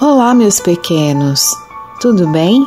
Olá, 0.00 0.32
meus 0.32 0.58
pequenos, 0.60 1.54
tudo 2.00 2.26
bem? 2.28 2.64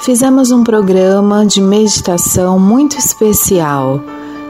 Fizemos 0.00 0.50
um 0.50 0.64
programa 0.64 1.46
de 1.46 1.60
meditação 1.60 2.58
muito 2.58 2.98
especial. 2.98 4.02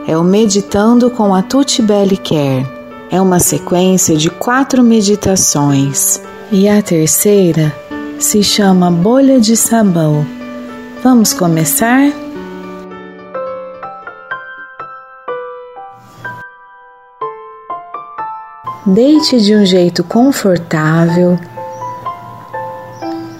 É 0.08 0.16
o 0.16 0.24
Meditando 0.24 1.10
com 1.10 1.34
a 1.34 1.42
Tuti 1.42 1.82
Care. 1.82 2.66
É 3.10 3.20
uma 3.20 3.38
sequência 3.38 4.16
de 4.16 4.30
quatro 4.30 4.82
meditações 4.82 6.18
e 6.50 6.66
a 6.66 6.80
terceira 6.80 7.76
se 8.18 8.42
chama 8.42 8.90
Bolha 8.90 9.38
de 9.38 9.54
Sabão. 9.54 10.26
Vamos 11.02 11.34
começar? 11.34 12.10
Deite 18.86 19.42
de 19.42 19.54
um 19.54 19.66
jeito 19.66 20.02
confortável, 20.02 21.38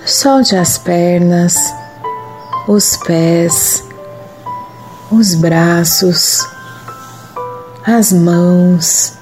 solte 0.07 0.55
as 0.55 0.79
pernas, 0.79 1.57
os 2.69 2.97
pés, 2.97 3.83
os 5.11 5.35
braços, 5.35 6.47
as 7.85 8.13
mãos. 8.13 9.15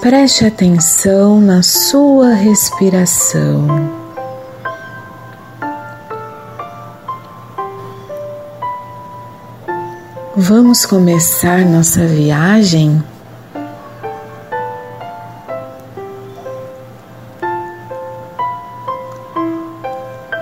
Preste 0.00 0.46
atenção 0.46 1.40
na 1.40 1.62
sua 1.62 2.32
respiração. 2.32 3.66
Vamos 10.34 10.86
começar 10.86 11.60
nossa 11.66 12.06
viagem? 12.06 13.02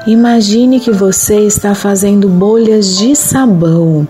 Imagine 0.07 0.81
que 0.81 0.91
você 0.91 1.47
está 1.47 1.77
fazendo 1.77 2.29
bolhas 2.29 2.99
de 2.99 3.15
sabão. 3.15 4.07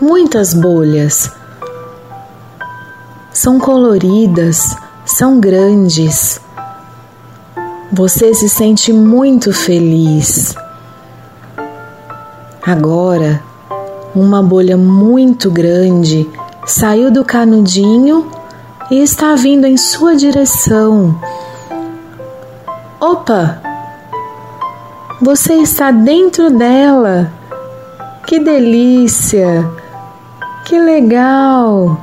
Muitas 0.00 0.54
bolhas. 0.54 1.28
São 3.32 3.58
coloridas, 3.58 4.76
são 5.04 5.40
grandes. 5.40 6.40
Você 7.90 8.32
se 8.32 8.48
sente 8.48 8.92
muito 8.92 9.52
feliz. 9.52 10.54
Agora, 12.62 13.42
uma 14.14 14.40
bolha 14.40 14.76
muito 14.76 15.50
grande 15.50 16.28
saiu 16.64 17.10
do 17.10 17.24
canudinho 17.24 18.30
e 18.88 19.02
está 19.02 19.34
vindo 19.34 19.66
em 19.66 19.76
sua 19.76 20.14
direção. 20.14 21.18
Opa! 23.00 23.67
Você 25.20 25.54
está 25.54 25.90
dentro 25.90 26.48
dela. 26.48 27.32
Que 28.24 28.38
delícia! 28.38 29.68
Que 30.64 30.78
legal! 30.78 31.98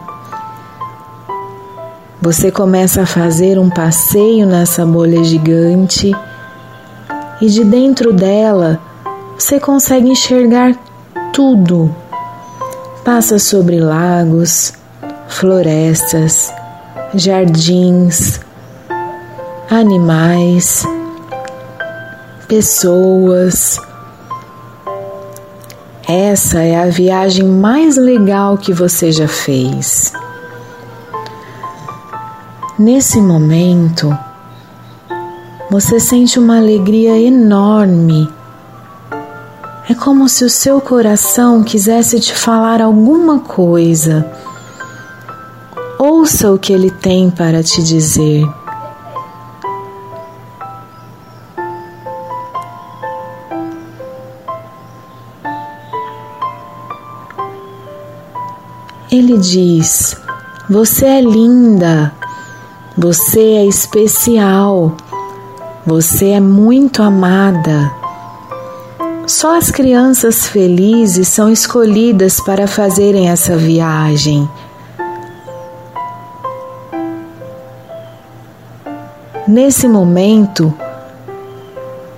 Você 2.21 2.51
começa 2.51 3.03
a 3.03 3.05
fazer 3.05 3.57
um 3.57 3.69
passeio 3.69 4.45
nessa 4.45 4.85
bolha 4.85 5.23
gigante 5.23 6.11
e 7.39 7.47
de 7.47 7.63
dentro 7.63 8.11
dela 8.11 8.81
você 9.37 9.61
consegue 9.61 10.09
enxergar 10.09 10.75
tudo. 11.31 11.95
Passa 13.05 13.39
sobre 13.39 13.79
lagos, 13.79 14.73
florestas, 15.29 16.51
jardins, 17.13 18.41
animais 19.69 20.85
pessoas. 22.45 23.79
Essa 26.07 26.61
é 26.61 26.75
a 26.75 26.85
viagem 26.87 27.43
mais 27.43 27.97
legal 27.97 28.57
que 28.57 28.71
você 28.71 29.11
já 29.11 29.27
fez. 29.27 30.13
Nesse 32.77 33.19
momento, 33.19 34.15
você 35.71 35.99
sente 35.99 36.37
uma 36.37 36.57
alegria 36.57 37.17
enorme. 37.17 38.29
É 39.89 39.93
como 39.93 40.29
se 40.29 40.43
o 40.45 40.49
seu 40.49 40.79
coração 40.79 41.63
quisesse 41.63 42.19
te 42.19 42.35
falar 42.35 42.81
alguma 42.81 43.39
coisa. 43.39 44.29
Ouça 45.97 46.51
o 46.51 46.59
que 46.59 46.73
ele 46.73 46.91
tem 46.91 47.29
para 47.29 47.63
te 47.63 47.81
dizer. 47.81 48.45
Ele 59.17 59.37
diz: 59.37 60.17
Você 60.69 61.05
é 61.05 61.21
linda, 61.21 62.11
você 62.97 63.39
é 63.39 63.65
especial, 63.65 64.91
você 65.85 66.31
é 66.31 66.41
muito 66.41 67.01
amada. 67.01 67.93
Só 69.25 69.57
as 69.57 69.71
crianças 69.71 70.47
felizes 70.47 71.29
são 71.29 71.49
escolhidas 71.49 72.41
para 72.41 72.67
fazerem 72.67 73.29
essa 73.29 73.55
viagem. 73.55 74.49
Nesse 79.47 79.87
momento, 79.87 80.73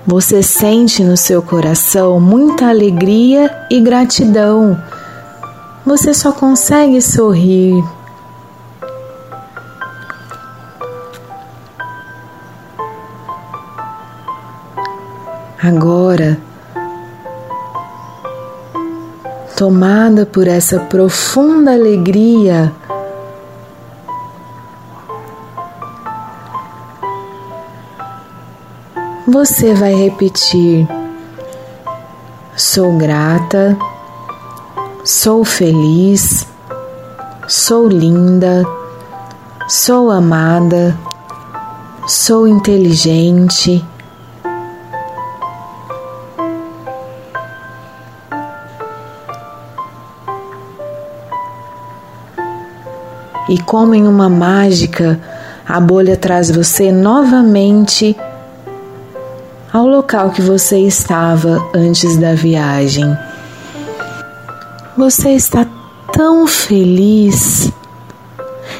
você 0.03 0.41
sente 0.41 1.03
no 1.03 1.15
seu 1.15 1.43
coração 1.43 2.19
muita 2.19 2.69
alegria 2.69 3.55
e 3.69 3.79
gratidão 3.79 4.81
você 5.87 6.13
só 6.13 6.33
consegue 6.33 7.01
sorrir. 7.01 7.81
Agora, 15.63 16.37
tomada 19.55 20.25
por 20.25 20.45
essa 20.45 20.77
profunda 20.77 21.71
alegria, 21.71 22.73
você 29.25 29.73
vai 29.73 29.93
repetir: 29.93 30.85
Sou 32.57 32.97
grata 32.97 33.77
sou 35.07 35.45
feliz, 35.45 36.45
sou 37.47 37.87
linda, 37.87 38.65
sou 39.69 40.11
amada, 40.11 40.97
sou 42.05 42.45
inteligente. 42.45 43.81
E 53.47 53.57
como 53.59 53.95
em 53.95 54.05
uma 54.05 54.27
mágica, 54.27 55.17
a 55.65 55.79
bolha 55.79 56.17
traz 56.17 56.51
você 56.51 56.91
novamente 56.91 58.13
ao 59.71 59.87
local 59.87 60.31
que 60.31 60.41
você 60.41 60.79
estava 60.79 61.65
antes 61.73 62.17
da 62.17 62.33
viagem. 62.33 63.17
Você 64.97 65.29
está 65.29 65.63
tão 66.11 66.47
feliz 66.47 67.71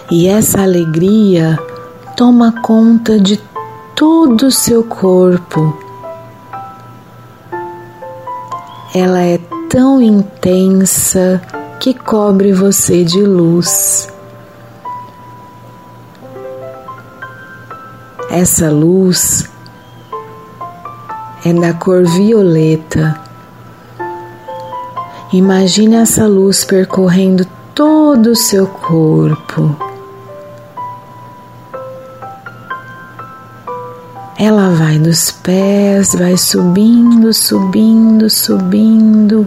e 0.09 0.28
essa 0.28 0.63
alegria 0.63 1.59
toma 2.16 2.52
conta 2.64 3.19
de 3.19 3.40
todo 3.96 4.47
o 4.47 4.52
seu 4.52 4.84
corpo. 4.84 5.78
Ela 8.96 9.22
é 9.22 9.37
tão 9.69 10.02
intensa 10.02 11.40
que 11.79 11.93
cobre 11.93 12.52
você 12.52 13.03
de 13.03 13.22
luz. 13.22 14.11
Essa 18.31 18.72
luz 18.72 19.47
é 21.46 21.53
da 21.53 21.75
cor 21.75 22.03
violeta 22.08 23.27
Imagine 25.34 25.97
essa 25.97 26.26
luz 26.26 26.64
percorrendo 26.64 27.46
todo 27.76 28.28
o 28.28 28.35
seu 28.35 28.66
corpo. 28.66 29.76
Ela 34.40 34.70
vai 34.70 34.97
dos 34.97 35.29
pés, 35.29 36.16
vai 36.16 36.38
subindo, 36.38 37.34
subindo, 37.34 38.29
subindo, 38.29 39.46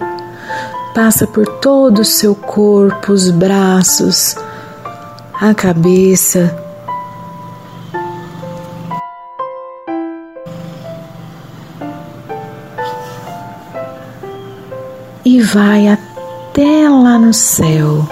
passa 0.95 1.27
por 1.27 1.47
todo 1.61 2.01
o 2.01 2.05
seu 2.05 2.35
corpo, 2.35 3.13
os 3.13 3.31
braços, 3.31 4.37
a 5.41 5.55
cabeça, 5.55 6.55
e 15.33 15.41
vai 15.41 15.87
até 15.87 16.89
lá 16.89 17.17
no 17.17 17.33
céu. 17.33 18.05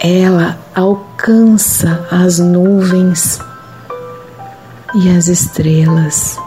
Ela 0.00 0.56
alcança 0.72 2.06
as 2.08 2.38
nuvens 2.38 3.40
e 4.94 5.08
as 5.10 5.26
estrelas. 5.26 6.38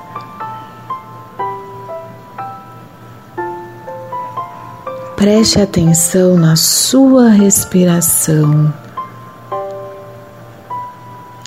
Preste 5.18 5.60
atenção 5.60 6.38
na 6.38 6.56
sua 6.56 7.28
respiração. 7.28 8.74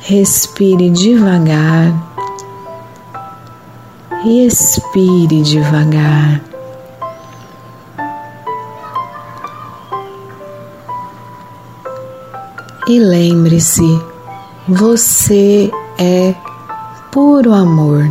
Respire 0.03 0.91
devagar 0.91 2.12
e 4.25 4.47
expire 4.47 5.43
devagar. 5.43 6.41
E 12.89 12.99
lembre-se, 12.99 14.03
você 14.69 15.71
é 15.99 16.35
puro 17.11 17.53
amor. 17.53 18.09